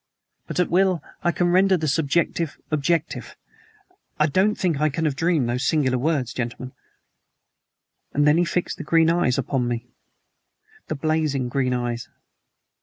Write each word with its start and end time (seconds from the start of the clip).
'But 0.47 0.59
at 0.59 0.71
will 0.71 1.03
I 1.23 1.31
can 1.31 1.49
render 1.51 1.77
the 1.77 1.87
subjective 1.87 2.57
objective.' 2.71 3.35
I 4.19 4.25
don't 4.25 4.55
think 4.55 4.81
I 4.81 4.89
can 4.89 5.05
have 5.05 5.15
dreamed 5.15 5.47
those 5.47 5.61
singular 5.63 5.99
words, 5.99 6.33
gentlemen. 6.33 6.73
"And 8.11 8.27
then 8.27 8.37
he 8.39 8.43
fixed 8.45 8.77
the 8.79 8.83
green 8.83 9.11
eyes 9.11 9.37
upon 9.37 9.67
me 9.67 9.85
the 10.87 10.95
blazing 10.95 11.49
green 11.49 11.75
eyes. 11.75 12.09